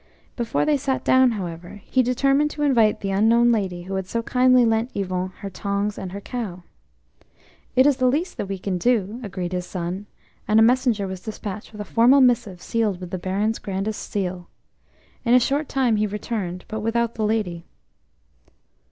Before 0.35 0.65
they 0.65 0.77
sat 0.77 1.03
down, 1.03 1.33
however, 1.33 1.79
he 1.85 2.01
determined 2.01 2.49
to 2.49 2.63
invite 2.63 3.01
the 3.01 3.11
unknown 3.11 3.51
lady 3.51 3.83
who 3.83 3.93
had 3.93 4.07
so 4.07 4.23
kindly 4.23 4.65
lent 4.65 4.89
Yvon 4.95 5.29
her 5.41 5.49
tongs 5.51 5.95
and 5.99 6.11
her 6.11 6.19
cow. 6.19 6.63
T 7.75 7.81
is 7.81 7.97
the 7.97 8.07
least 8.07 8.37
that 8.37 8.47
we 8.47 8.57
can 8.57 8.79
do," 8.79 9.19
agreed 9.21 9.53
his 9.53 9.67
son, 9.67 10.07
and 10.47 10.59
a 10.59 10.63
messenger 10.63 11.05
was 11.05 11.21
despatched 11.21 11.71
with 11.71 11.81
a 11.81 11.85
formal 11.85 12.19
missive 12.19 12.63
sealed 12.63 12.99
with 12.99 13.11
the 13.11 13.19
Baron's 13.19 13.59
grandest 13.59 14.09
seal. 14.11 14.47
In 15.23 15.35
a 15.35 15.39
short 15.39 15.69
time 15.69 15.97
he 15.97 16.07
returned, 16.07 16.65
but 16.67 16.79
without 16.79 17.13
the 17.13 17.23
lady. 17.23 17.67